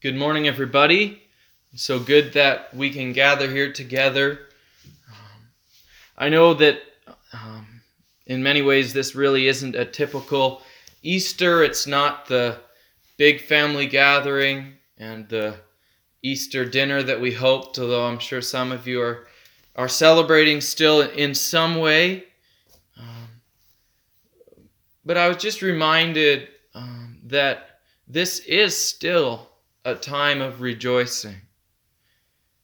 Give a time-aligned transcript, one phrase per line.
[0.00, 1.24] Good morning, everybody.
[1.72, 4.38] It's so good that we can gather here together.
[5.10, 5.48] Um,
[6.16, 6.78] I know that
[7.32, 7.80] um,
[8.24, 10.62] in many ways this really isn't a typical
[11.02, 11.64] Easter.
[11.64, 12.60] It's not the
[13.16, 15.56] big family gathering and the
[16.22, 19.26] Easter dinner that we hoped, although I'm sure some of you are,
[19.74, 22.22] are celebrating still in some way.
[22.96, 23.40] Um,
[25.04, 29.48] but I was just reminded um, that this is still
[29.88, 31.42] a time of rejoicing.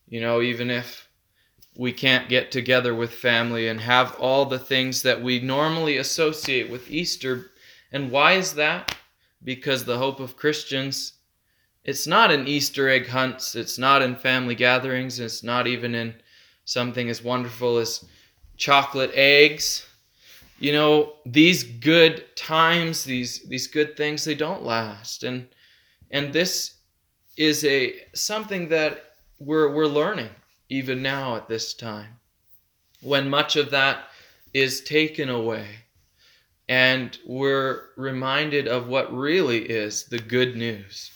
[0.06, 1.08] You know, even if
[1.76, 6.70] we can't get together with family and have all the things that we normally associate
[6.70, 7.50] with Easter.
[7.90, 8.96] And why is that?
[9.42, 11.14] Because the hope of Christians,
[11.82, 16.14] it's not in Easter egg hunts, it's not in family gatherings, it's not even in
[16.64, 18.04] something as wonderful as
[18.56, 19.84] chocolate eggs.
[20.60, 25.24] You know, these good times, these these good things, they don't last.
[25.24, 25.48] And
[26.10, 26.74] and this
[27.36, 30.30] is a something that we're we're learning
[30.68, 32.18] even now at this time
[33.00, 34.04] when much of that
[34.52, 35.66] is taken away
[36.68, 41.10] and we're reminded of what really is the good news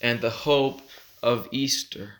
[0.00, 0.80] and the hope
[1.22, 2.14] of Easter.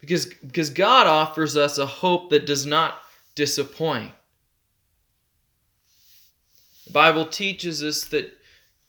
[0.00, 3.02] Because because God offers us a hope that does not
[3.34, 4.12] disappoint.
[6.86, 8.32] The Bible teaches us that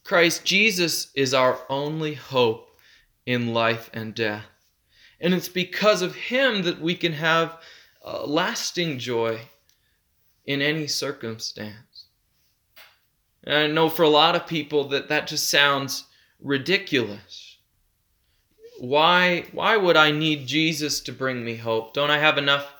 [0.03, 2.70] Christ Jesus is our only hope
[3.25, 4.45] in life and death.
[5.19, 7.61] And it's because of Him that we can have
[8.03, 9.39] uh, lasting joy
[10.45, 12.05] in any circumstance.
[13.43, 16.05] And I know for a lot of people that that just sounds
[16.39, 17.57] ridiculous.
[18.79, 21.93] Why, why would I need Jesus to bring me hope?
[21.93, 22.73] Don't I have enough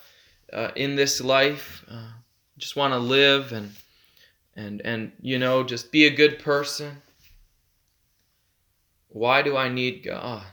[0.52, 1.86] uh, in this life?
[1.90, 2.10] Uh,
[2.58, 3.72] just want to live and
[4.56, 7.02] and and you know just be a good person.
[9.12, 10.44] Why do I need God?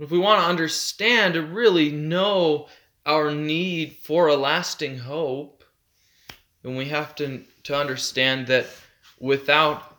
[0.00, 2.68] If we want to understand to really know
[3.06, 5.62] our need for a lasting hope,
[6.62, 8.66] then we have to, to understand that
[9.20, 9.98] without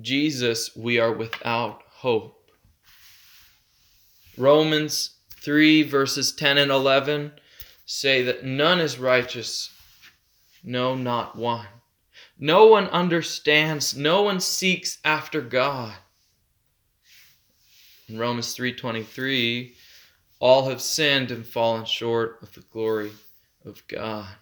[0.00, 2.50] Jesus, we are without hope.
[4.36, 7.32] Romans 3, verses 10 and 11
[7.84, 9.70] say that none is righteous,
[10.62, 11.66] no, not one.
[12.38, 15.94] No one understands, no one seeks after God.
[18.08, 19.74] In Romans 3:23,
[20.40, 23.12] all have sinned and fallen short of the glory
[23.64, 24.36] of God.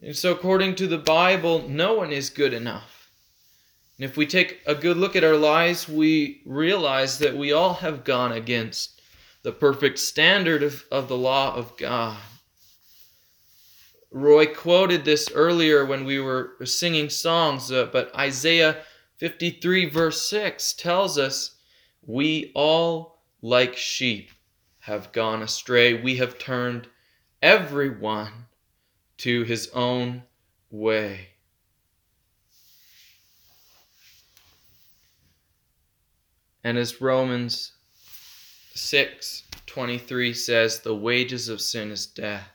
[0.00, 3.10] And so according to the Bible, no one is good enough.
[3.98, 7.74] And if we take a good look at our lives, we realize that we all
[7.74, 9.00] have gone against
[9.42, 12.18] the perfect standard of, of the law of God.
[14.10, 18.78] Roy quoted this earlier when we were singing songs, uh, but Isaiah
[19.18, 21.55] 53, verse 6 tells us
[22.06, 24.30] we all, like sheep,
[24.80, 25.94] have gone astray.
[25.94, 26.86] We have turned
[27.42, 28.46] everyone
[29.18, 30.22] to his own
[30.70, 31.28] way.
[36.62, 37.72] And as Romans
[38.74, 42.48] 6 23 says, the wages of sin is death.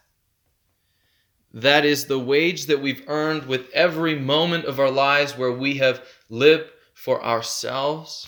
[1.53, 5.77] That is the wage that we've earned with every moment of our lives where we
[5.77, 8.27] have lived for ourselves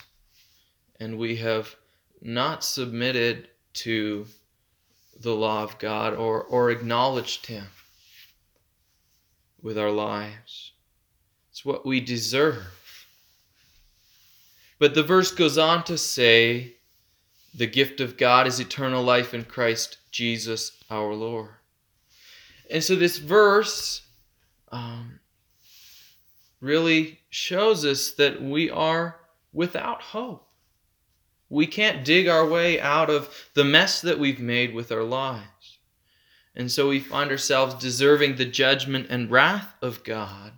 [1.00, 1.76] and we have
[2.20, 4.26] not submitted to
[5.20, 7.66] the law of God or, or acknowledged Him
[9.62, 10.72] with our lives.
[11.50, 13.06] It's what we deserve.
[14.78, 16.74] But the verse goes on to say,
[17.54, 21.50] the gift of God is eternal life in Christ Jesus our Lord.
[22.70, 24.02] And so this verse
[24.72, 25.20] um,
[26.60, 29.20] really shows us that we are
[29.52, 30.48] without hope.
[31.54, 35.78] We can't dig our way out of the mess that we've made with our lives.
[36.56, 40.54] And so we find ourselves deserving the judgment and wrath of God.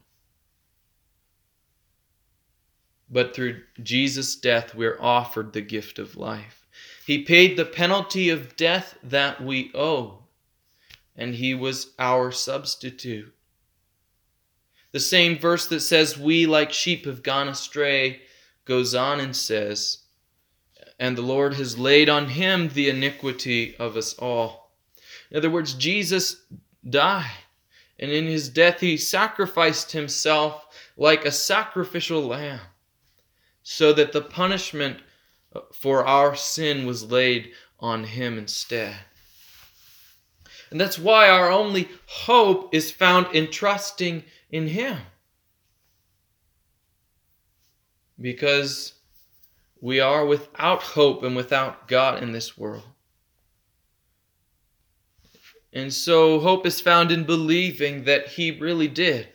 [3.11, 6.67] But through Jesus' death, we're offered the gift of life.
[7.07, 10.21] He paid the penalty of death that we owe,
[11.15, 13.35] and He was our substitute.
[14.93, 18.23] The same verse that says, We like sheep have gone astray,
[18.65, 19.99] goes on and says,
[20.99, 24.73] and the Lord has laid on him the iniquity of us all.
[25.31, 26.43] In other words, Jesus
[26.89, 27.31] died,
[27.99, 30.67] and in his death he sacrificed himself
[30.97, 32.61] like a sacrificial lamb,
[33.63, 35.01] so that the punishment
[35.73, 38.97] for our sin was laid on him instead.
[40.71, 44.99] And that's why our only hope is found in trusting in him.
[48.21, 48.95] Because
[49.81, 52.85] we are without hope and without God in this world.
[55.73, 59.29] And so hope is found in believing that He really did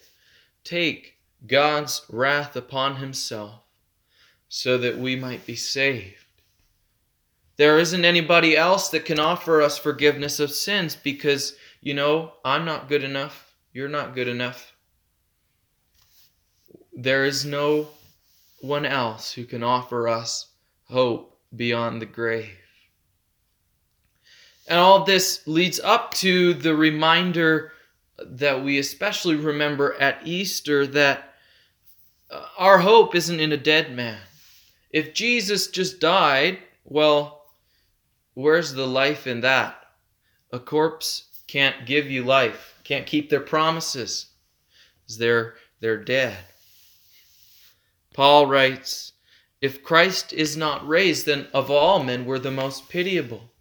[0.64, 3.62] take God's wrath upon Himself
[4.50, 6.16] so that we might be saved.
[7.58, 12.66] There isn't anybody else that can offer us forgiveness of sins because, you know, I'm
[12.66, 13.54] not good enough.
[13.72, 14.74] You're not good enough.
[16.92, 17.90] There is no
[18.62, 20.48] one else who can offer us
[20.86, 22.58] hope beyond the grave.
[24.68, 27.74] And all this leads up to the reminder
[28.24, 31.34] that we especially remember at Easter that
[32.30, 34.20] uh, our hope isn't in a dead man.
[34.92, 37.46] If Jesus just died, well,
[38.34, 39.78] where's the life in that?
[40.52, 44.28] A corpse can't give you life, can't keep their promises.
[45.18, 46.38] They're, they're dead.
[48.14, 49.14] Paul writes,
[49.62, 53.52] If Christ is not raised, then of all men we're the most pitiable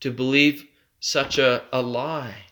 [0.00, 0.66] to believe
[1.00, 2.44] such a, a lie.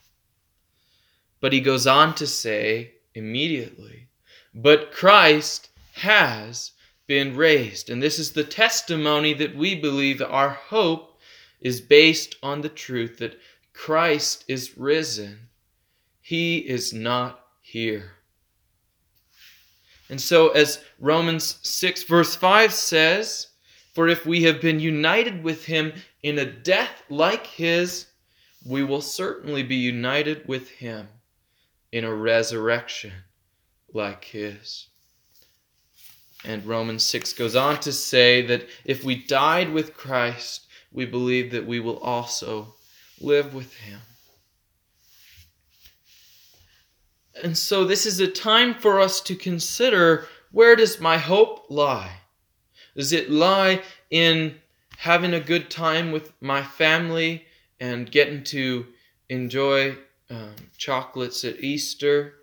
[1.40, 4.08] But he goes on to say immediately,
[4.54, 6.72] But Christ has
[7.06, 7.90] been raised.
[7.90, 11.18] And this is the testimony that we believe our hope
[11.60, 13.38] is based on the truth that
[13.72, 15.48] Christ is risen.
[16.20, 18.12] He is not here.
[20.08, 23.48] And so, as Romans 6, verse 5 says,
[23.94, 25.92] For if we have been united with him
[26.22, 28.06] in a death like his,
[28.66, 31.08] we will certainly be united with him
[31.92, 33.12] in a resurrection
[33.92, 34.88] like his.
[36.44, 41.50] And Romans 6 goes on to say that if we died with Christ, we believe
[41.52, 42.74] that we will also
[43.20, 44.00] live with him.
[47.42, 52.20] And so this is a time for us to consider where does my hope lie?
[52.96, 54.54] Does it lie in
[54.98, 57.44] having a good time with my family
[57.80, 58.86] and getting to
[59.28, 59.96] enjoy
[60.30, 62.34] um, chocolates at Easter?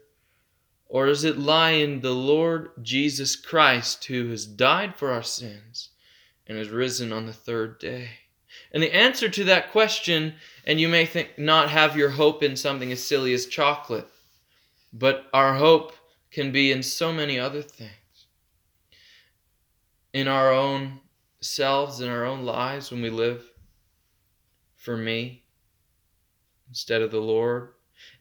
[0.88, 5.90] Or does it lie in the Lord Jesus Christ who has died for our sins
[6.48, 8.10] and has risen on the third day?
[8.74, 10.34] And the answer to that question,
[10.66, 14.08] and you may think not have your hope in something as silly as chocolate,
[14.94, 15.94] but our hope
[16.32, 17.92] can be in so many other things.
[20.14, 21.00] In our own
[21.42, 23.44] selves, in our own lives, when we live
[24.78, 25.44] for me
[26.70, 27.70] instead of the Lord.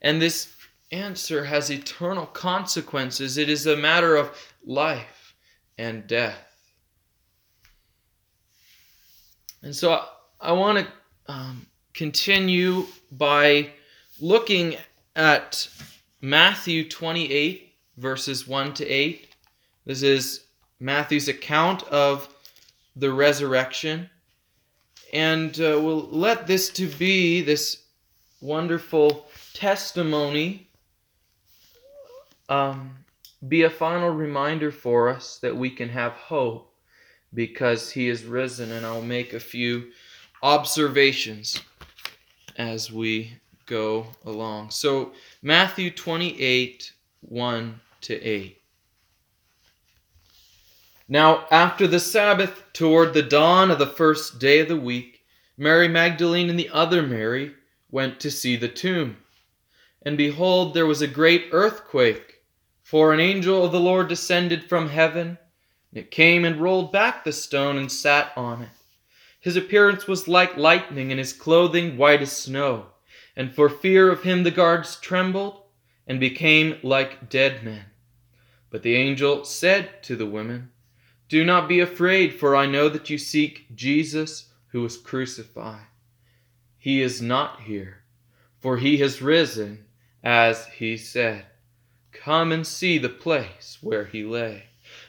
[0.03, 0.55] And this
[0.93, 3.39] answer has eternal consequences.
[3.39, 5.35] It is a matter of life
[5.79, 6.47] and death.
[9.63, 10.07] And so I,
[10.41, 13.71] I want to um, continue by
[14.21, 14.77] looking
[15.15, 15.69] at
[16.23, 19.27] Matthew 28, verses 1 to 8.
[19.87, 20.45] This is
[20.79, 22.29] Matthew's account of
[22.95, 24.11] the resurrection.
[25.15, 27.85] And uh, we'll let this to be this
[28.43, 30.69] wonderful testimony
[32.51, 32.97] um,
[33.49, 36.75] be a final reminder for us that we can have hope
[37.33, 38.73] because he is risen.
[38.73, 39.91] And I'll make a few
[40.43, 41.61] observations
[42.59, 43.41] as we
[43.71, 44.71] go along.
[44.71, 48.59] So, Matthew 28 1 to 8.
[51.09, 55.21] Now, after the Sabbath, toward the dawn of the first day of the week,
[55.57, 57.55] Mary Magdalene and the other Mary
[57.91, 59.19] went to see the tomb.
[60.03, 62.43] And behold, there was a great earthquake,
[62.83, 65.39] for an angel of the Lord descended from heaven.
[65.93, 68.69] And it came and rolled back the stone and sat on it.
[69.41, 72.87] His appearance was like lightning, and his clothing white as snow
[73.37, 75.63] and for fear of him the guards trembled
[76.07, 77.85] and became like dead men.
[78.71, 80.71] But the angel said to the women,
[81.29, 85.87] Do not be afraid, for I know that you seek Jesus who was crucified.
[86.79, 88.03] He is not here,
[88.59, 89.85] for he has risen,
[90.23, 91.47] as he said.
[92.13, 94.65] Come and see the place where he lay.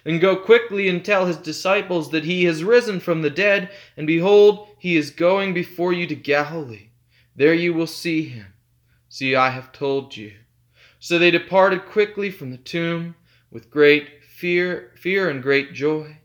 [0.06, 4.06] And go quickly and tell his disciples that he has risen from the dead, and
[4.06, 6.91] behold, he is going before you to Galilee.
[7.36, 8.54] There you will see him.
[9.10, 10.34] See, I have told you.
[11.00, 13.16] So they departed quickly from the tomb
[13.50, 16.18] with great fear, fear and great joy,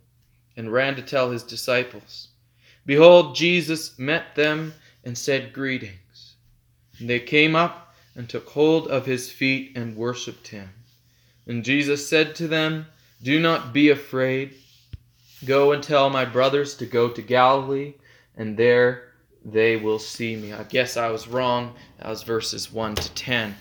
[0.56, 2.28] and ran to tell his disciples.
[2.84, 6.34] Behold, Jesus met them and said, Greetings.
[6.98, 10.70] And they came up and took hold of his feet and worshipped him.
[11.46, 12.86] And Jesus said to them,
[13.22, 14.54] Do not be afraid.
[15.44, 17.94] Go and tell my brothers to go to Galilee,
[18.36, 19.05] and there
[19.46, 20.52] they will see me.
[20.52, 21.74] I guess I was wrong.
[21.98, 23.54] That was verses 1 to 10.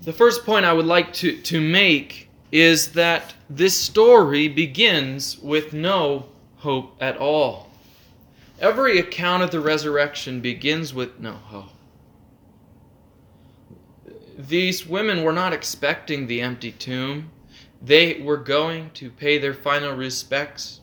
[0.00, 5.74] The first point I would like to, to make is that this story begins with
[5.74, 7.68] no hope at all.
[8.58, 11.68] Every account of the resurrection begins with no hope.
[14.38, 17.30] These women were not expecting the empty tomb.
[17.82, 20.80] They were going to pay their final respects.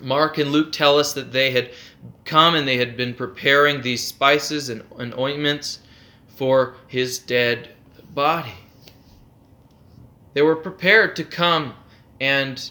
[0.00, 1.70] Mark and Luke tell us that they had
[2.24, 5.80] come and they had been preparing these spices and, and ointments
[6.28, 7.70] for his dead
[8.14, 8.54] body.
[10.32, 11.74] They were prepared to come
[12.20, 12.70] and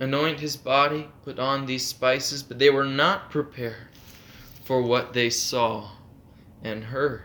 [0.00, 3.88] anoint his body, put on these spices, but they were not prepared
[4.64, 5.90] for what they saw
[6.62, 7.22] and heard.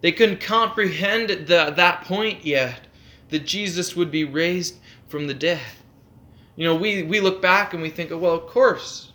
[0.00, 2.86] They couldn't comprehend at that point yet
[3.30, 4.76] that Jesus would be raised
[5.08, 5.60] from the dead.
[6.58, 9.12] You know, we, we look back and we think, oh, well, of course,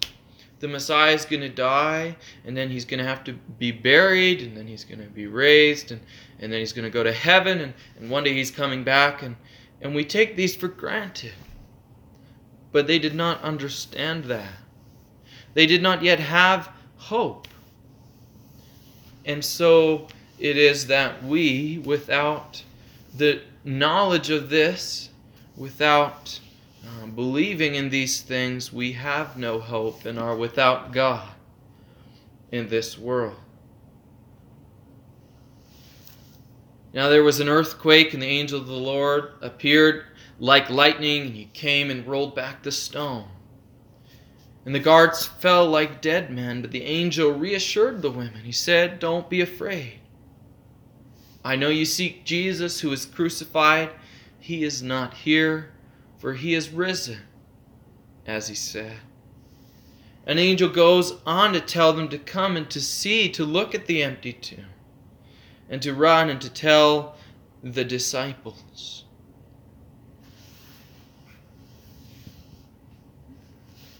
[0.61, 4.41] the Messiah is going to die, and then he's going to have to be buried,
[4.41, 5.99] and then he's going to be raised, and,
[6.39, 9.23] and then he's going to go to heaven, and, and one day he's coming back,
[9.23, 9.35] and,
[9.81, 11.33] and we take these for granted.
[12.71, 14.53] But they did not understand that.
[15.53, 17.49] They did not yet have hope.
[19.25, 20.07] And so
[20.39, 22.63] it is that we, without
[23.13, 25.09] the knowledge of this,
[25.57, 26.39] without
[26.85, 31.29] uh, believing in these things, we have no hope and are without God
[32.51, 33.37] in this world.
[36.93, 40.05] Now there was an earthquake, and the angel of the Lord appeared
[40.39, 43.27] like lightning, and he came and rolled back the stone.
[44.65, 48.41] And the guards fell like dead men, but the angel reassured the women.
[48.43, 49.99] He said, Don't be afraid.
[51.43, 53.89] I know you seek Jesus who is crucified.
[54.39, 55.71] He is not here,
[56.23, 57.19] for he is risen,
[58.25, 58.95] as he said.
[60.25, 63.87] An angel goes on to tell them to come and to see, to look at
[63.87, 64.67] the empty tomb,
[65.69, 67.17] and to run and to tell
[67.61, 69.03] the disciples.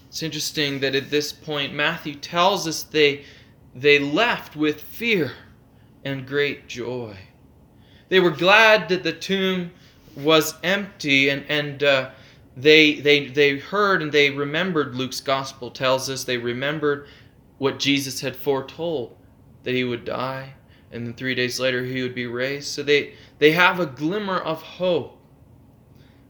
[0.08, 3.26] It's interesting that at this point Matthew tells us they
[3.74, 5.32] they left with fear
[6.06, 7.18] and great joy.
[8.08, 9.72] They were glad that the tomb
[10.16, 12.10] was empty and, and uh,
[12.56, 17.08] they, they, they heard and they remembered, Luke's gospel tells us, they remembered
[17.58, 19.16] what Jesus had foretold
[19.64, 20.54] that he would die
[20.92, 22.68] and then three days later he would be raised.
[22.68, 25.18] So they, they have a glimmer of hope.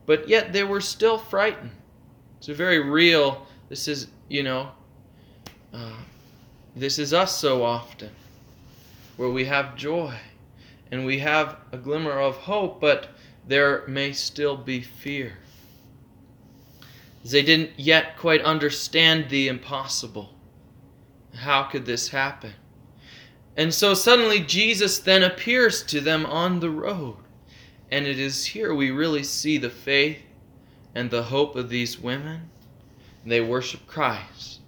[0.06, 1.72] But yet they were still frightened.
[2.38, 4.70] It's a very real, this is, you know,
[5.72, 5.96] uh,
[6.76, 8.10] this is us so often,
[9.16, 10.14] where we have joy
[10.90, 13.08] and we have a glimmer of hope, but
[13.46, 15.38] there may still be fear.
[17.24, 20.34] They didn't yet quite understand the impossible.
[21.34, 22.52] How could this happen?
[23.56, 27.16] And so suddenly Jesus then appears to them on the road.
[27.90, 30.20] And it is here we really see the faith
[30.94, 32.50] and the hope of these women.
[33.24, 34.60] They worship Christ.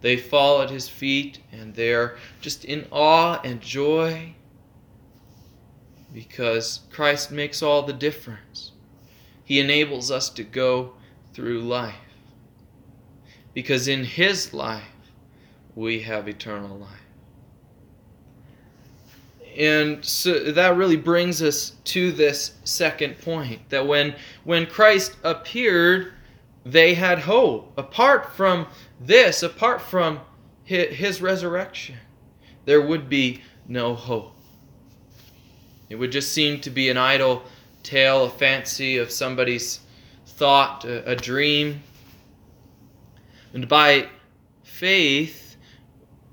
[0.00, 4.34] They fall at his feet and they're just in awe and joy
[6.18, 8.72] because Christ makes all the difference.
[9.44, 10.94] He enables us to go
[11.32, 11.94] through life.
[13.54, 14.82] Because in His life,
[15.76, 16.90] we have eternal life.
[19.56, 26.14] And so that really brings us to this second point that when, when Christ appeared,
[26.66, 27.72] they had hope.
[27.78, 28.66] Apart from
[29.00, 30.18] this, apart from
[30.64, 31.94] his resurrection,
[32.64, 34.37] there would be no hope.
[35.88, 37.44] It would just seem to be an idle
[37.82, 39.80] tale, a fancy of somebody's
[40.26, 41.82] thought, a, a dream.
[43.52, 44.08] And by
[44.62, 45.56] faith,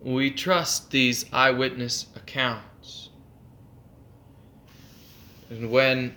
[0.02, 3.10] we trust these eyewitness accounts.
[5.50, 6.16] And when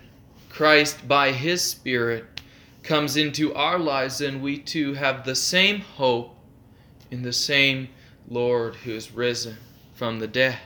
[0.49, 2.41] Christ, by His Spirit,
[2.83, 6.35] comes into our lives, then we too have the same hope
[7.11, 7.89] in the same
[8.27, 9.57] Lord who is risen
[9.93, 10.57] from the dead.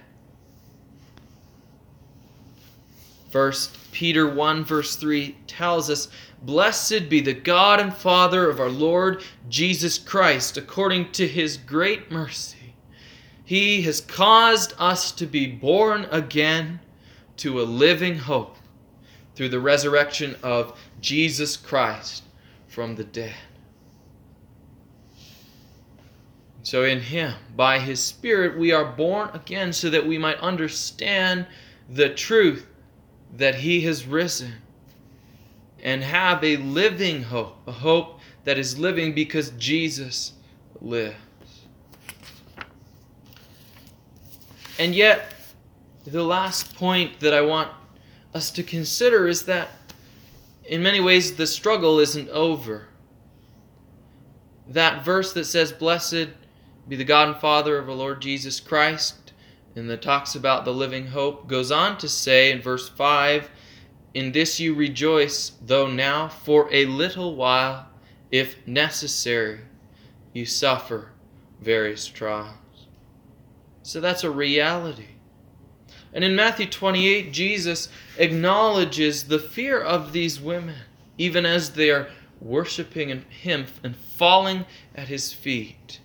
[3.34, 6.08] First Peter 1 verse 3 tells us,
[6.44, 12.12] Blessed be the God and Father of our Lord Jesus Christ, according to his great
[12.12, 12.76] mercy.
[13.44, 16.80] He has caused us to be born again
[17.38, 18.56] to a living hope
[19.34, 22.22] through the resurrection of Jesus Christ
[22.68, 23.34] from the dead.
[26.62, 31.48] So, in Him, by His Spirit, we are born again so that we might understand
[31.90, 32.68] the truth
[33.38, 34.54] that he has risen
[35.82, 40.34] and have a living hope, a hope that is living because Jesus
[40.82, 41.16] lives.
[44.80, 45.34] And yet,
[46.06, 47.70] the last point that I want
[48.34, 49.70] us to consider is that
[50.66, 52.88] in many ways the struggle isn't over.
[54.68, 56.30] that verse that says, Blessed
[56.88, 59.23] be the God and Father of our Lord Jesus Christ,
[59.76, 63.50] and that talks about the living hope, goes on to say in verse 5
[64.14, 67.88] In this you rejoice, though now for a little while,
[68.32, 69.62] if necessary,
[70.34, 71.12] you suffer
[71.62, 72.56] various trials.
[73.82, 75.08] So that's a reality.
[76.14, 80.76] And in Matthew 28, Jesus acknowledges the fear of these women,
[81.18, 86.00] even as they are worshiping Him and falling at His feet.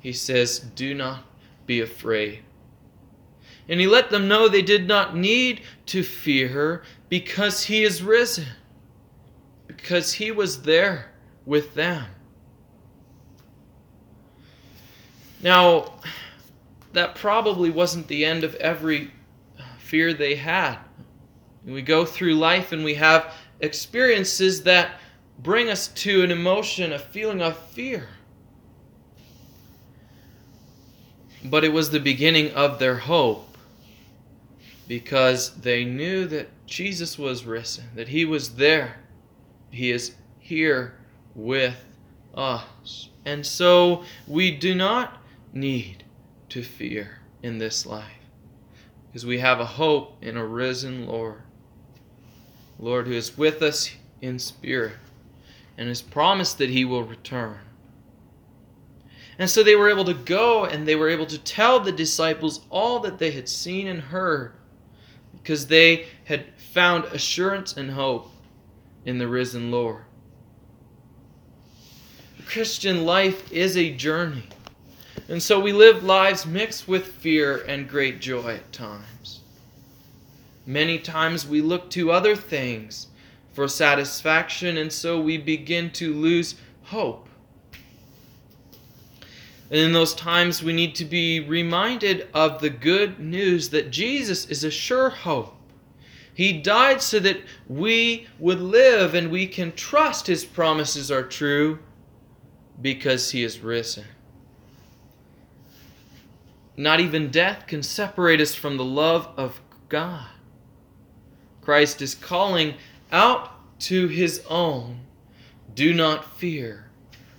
[0.00, 1.24] He says, Do not
[1.66, 2.42] be afraid.
[3.68, 8.46] And He let them know they did not need to fear because He is risen,
[9.66, 11.12] because He was there
[11.46, 12.06] with them.
[15.42, 15.94] Now,
[16.92, 19.10] that probably wasn't the end of every
[19.78, 20.78] fear they had.
[21.64, 25.00] We go through life and we have experiences that
[25.38, 28.08] bring us to an emotion, a feeling of fear.
[31.44, 33.51] But it was the beginning of their hope
[34.88, 38.96] because they knew that Jesus was risen, that He was there.
[39.70, 40.94] He is here
[41.34, 41.84] with
[42.34, 43.08] us.
[43.24, 45.22] And so we do not
[45.52, 46.04] need
[46.50, 48.04] to fear in this life
[49.06, 51.42] because we have a hope in a risen Lord.
[52.78, 54.96] Lord who is with us in spirit
[55.76, 57.58] and has promised that he will return.
[59.38, 62.60] And so they were able to go and they were able to tell the disciples
[62.70, 64.52] all that they had seen and heard
[65.42, 68.30] because they had found assurance and hope
[69.04, 70.04] in the risen Lord.
[72.46, 74.44] Christian life is a journey.
[75.28, 79.40] And so we live lives mixed with fear and great joy at times.
[80.66, 83.08] Many times we look to other things
[83.52, 87.28] for satisfaction, and so we begin to lose hope.
[89.72, 94.44] And in those times, we need to be reminded of the good news that Jesus
[94.44, 95.56] is a sure hope.
[96.34, 101.78] He died so that we would live and we can trust His promises are true
[102.82, 104.04] because He is risen.
[106.76, 109.58] Not even death can separate us from the love of
[109.88, 110.28] God.
[111.62, 112.74] Christ is calling
[113.10, 115.00] out to his own
[115.74, 116.90] Do not fear,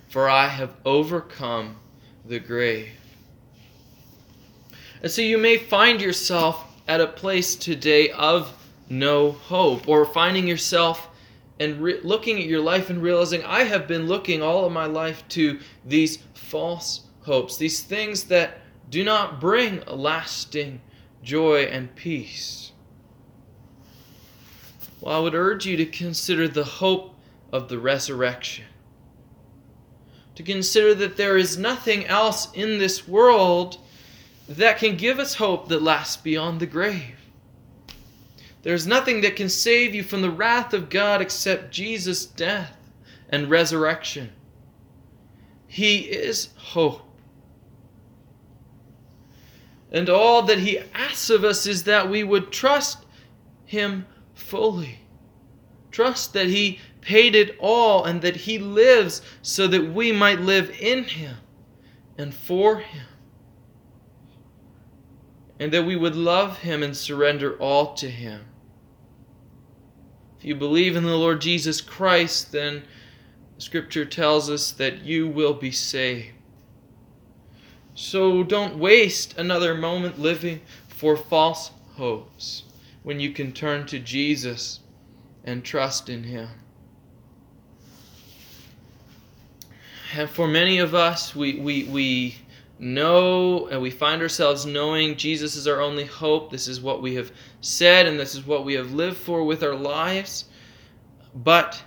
[0.08, 1.76] for I have overcome
[2.24, 2.90] the grave.
[5.02, 8.52] And so you may find yourself at a place today of
[8.88, 11.08] no hope, or finding yourself
[11.60, 14.86] and re- looking at your life and realizing, I have been looking all of my
[14.86, 18.58] life to these false hopes, these things that
[18.90, 20.80] do not bring lasting
[21.22, 22.72] joy and peace.
[25.00, 27.14] Well, I would urge you to consider the hope
[27.52, 28.66] of the resurrection.
[30.36, 33.78] To consider that there is nothing else in this world
[34.48, 37.16] that can give us hope that lasts beyond the grave.
[38.62, 42.76] There's nothing that can save you from the wrath of God except Jesus' death
[43.28, 44.30] and resurrection.
[45.66, 47.02] He is hope.
[49.92, 53.04] And all that He asks of us is that we would trust
[53.66, 54.98] Him fully.
[55.90, 60.70] Trust that He paid it all and that He lives so that we might live
[60.80, 61.36] in Him
[62.18, 63.06] and for Him.
[65.60, 68.46] And that we would love Him and surrender all to Him.
[70.38, 72.82] If you believe in the Lord Jesus Christ, then
[73.58, 76.32] Scripture tells us that you will be saved.
[77.94, 82.64] So don't waste another moment living for false hopes
[83.04, 84.80] when you can turn to Jesus
[85.44, 86.48] and trust in Him.
[90.16, 92.36] And for many of us, we, we, we
[92.78, 96.52] know and we find ourselves knowing Jesus is our only hope.
[96.52, 99.64] This is what we have said and this is what we have lived for with
[99.64, 100.44] our lives.
[101.34, 101.82] But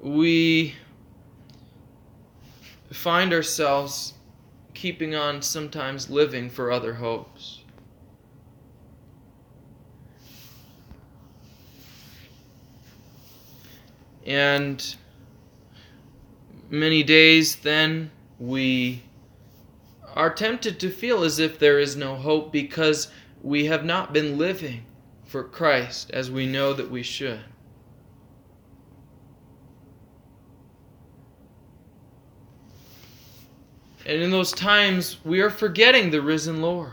[0.00, 0.76] we
[2.92, 4.14] find ourselves
[4.72, 7.59] keeping on sometimes living for other hopes.
[14.30, 14.94] And
[16.70, 19.02] many days then we
[20.14, 23.08] are tempted to feel as if there is no hope because
[23.42, 24.84] we have not been living
[25.24, 27.40] for Christ as we know that we should.
[34.06, 36.92] And in those times, we are forgetting the risen Lord.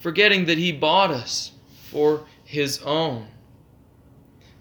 [0.00, 1.52] Forgetting that He bought us
[1.92, 3.28] for His own.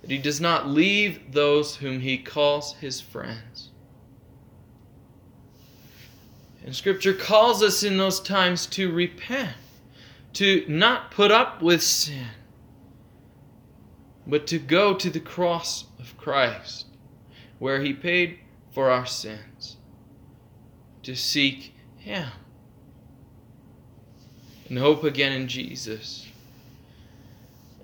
[0.06, 3.72] That he does not leave those whom he calls his friends.
[6.64, 9.56] And Scripture calls us in those times to repent,
[10.34, 12.28] to not put up with sin,
[14.28, 16.86] but to go to the cross of Christ,
[17.58, 18.38] where he paid
[18.74, 19.78] for our sins,
[21.02, 22.30] to seek him
[24.70, 26.25] and hope again in Jesus.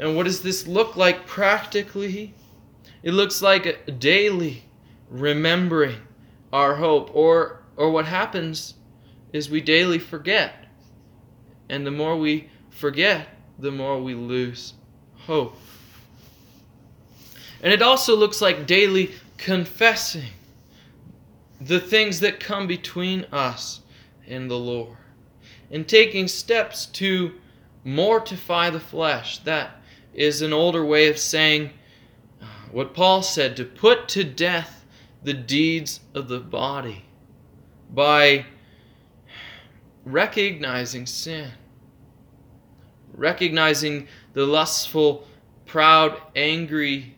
[0.02, 2.34] And what does this look like practically?
[3.04, 4.64] It looks like daily
[5.12, 5.98] remembering
[6.52, 8.74] our hope or or what happens
[9.32, 10.66] is we daily forget.
[11.70, 13.28] And the more we forget,
[13.60, 14.74] the more we lose
[15.18, 15.56] hope.
[17.62, 20.32] And it also looks like daily confessing
[21.62, 23.82] the things that come between us
[24.28, 24.98] and the Lord
[25.70, 27.34] and taking steps to
[27.84, 29.38] mortify the flesh.
[29.40, 29.81] That
[30.14, 31.72] is an older way of saying
[32.72, 34.86] what Paul said to put to death
[35.24, 37.06] the deeds of the body
[37.94, 38.46] by
[40.06, 41.52] recognizing sin,
[43.14, 45.28] recognizing the lustful,
[45.66, 47.16] proud, angry,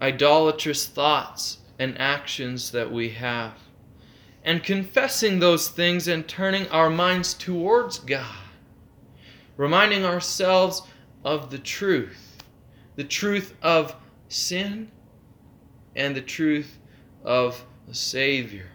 [0.00, 3.54] idolatrous thoughts and actions that we have
[4.44, 8.36] and confessing those things and turning our minds towards God,
[9.56, 10.82] reminding ourselves
[11.24, 12.42] of the truth,
[12.96, 13.96] the truth of
[14.28, 14.90] sin
[15.96, 16.78] and the truth
[17.24, 18.68] of the Savior.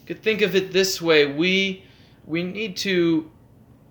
[0.00, 1.84] You could think of it this way we,
[2.26, 3.30] we need to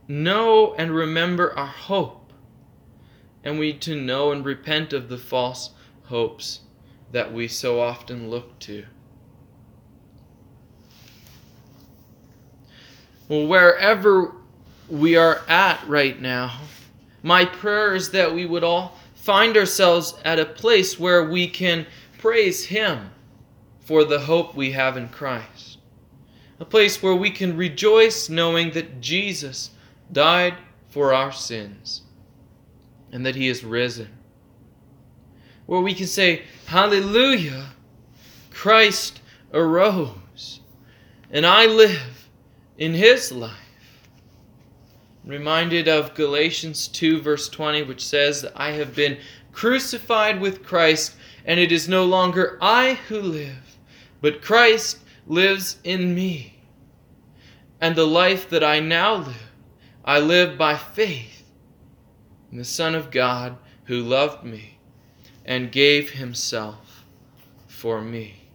[0.07, 2.31] know and remember our hope,
[3.43, 5.71] and we need to know and repent of the false
[6.03, 6.61] hopes
[7.11, 8.85] that we so often look to.
[13.29, 14.33] Well, wherever
[14.89, 16.59] we are at right now,
[17.23, 21.87] my prayer is that we would all find ourselves at a place where we can
[22.19, 23.09] praise Him
[23.79, 25.79] for the hope we have in Christ.
[26.59, 29.71] A place where we can rejoice knowing that Jesus
[30.11, 30.53] died
[30.89, 32.03] for our sins
[33.11, 34.09] and that He is risen.
[35.65, 37.69] Where we can say, Hallelujah,
[38.51, 39.21] Christ
[39.53, 40.59] arose,
[41.31, 42.29] and I live
[42.77, 43.62] in his life.
[45.25, 49.17] Reminded of Galatians 2, verse 20, which says, I have been
[49.51, 53.77] crucified with Christ, and it is no longer I who live,
[54.21, 56.61] but Christ lives in me.
[57.79, 59.51] And the life that I now live,
[60.05, 61.43] I live by faith
[62.51, 64.77] in the Son of God who loved me
[65.45, 67.05] and gave himself
[67.67, 68.47] for me.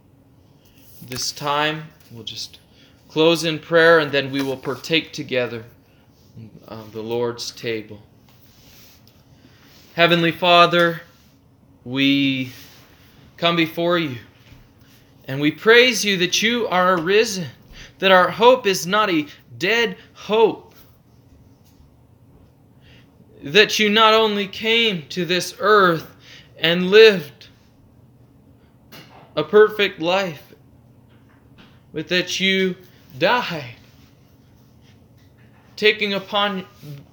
[1.01, 2.59] This time, we'll just
[3.07, 5.63] close in prayer, and then we will partake together
[6.91, 8.01] the Lord's table.
[9.95, 11.01] Heavenly Father,
[11.83, 12.51] we
[13.37, 14.17] come before you
[15.29, 17.45] and we praise you that you are arisen,
[17.99, 20.73] that our hope is not a dead hope,
[23.43, 26.15] that you not only came to this earth
[26.57, 27.47] and lived
[29.35, 30.53] a perfect life,
[31.93, 32.75] but that you
[33.17, 33.75] died,
[35.79, 36.65] taking upon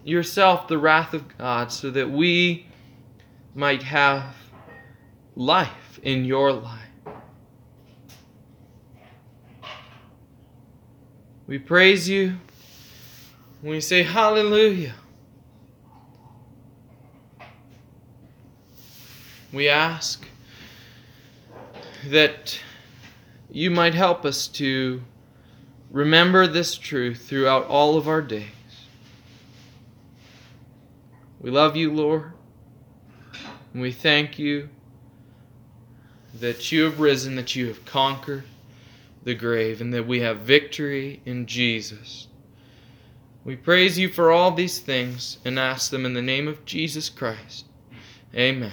[0.03, 2.67] yourself the wrath of God so that we
[3.55, 4.35] might have
[5.37, 6.81] life in your life.
[11.47, 12.39] We praise you.
[13.63, 14.95] We say hallelujah.
[19.53, 20.27] We ask
[22.09, 22.59] that
[23.49, 25.03] you might help us to
[25.93, 28.56] remember this truth throughout all of our days.
[31.41, 32.33] We love you, Lord,
[33.73, 34.69] and we thank you
[36.41, 38.45] that you have risen, that you have conquered
[39.25, 42.29] the grave, and that we have victory in Jesus.
[43.45, 47.09] We praise you for all these things and ask them in the name of Jesus
[47.09, 47.67] Christ.
[48.35, 48.73] Amen.